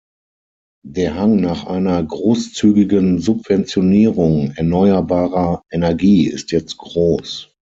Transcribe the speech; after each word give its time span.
Der 0.83 1.13
Hang 1.13 1.35
nach 1.41 1.67
einer 1.67 2.01
großzügigen 2.03 3.19
Subventionierung 3.19 4.49
erneuerbarer 4.55 5.61
Energie 5.69 6.25
ist 6.25 6.49
jetzt 6.51 6.77
groß. 6.77 7.53